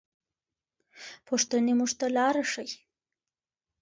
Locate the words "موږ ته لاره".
1.79-2.43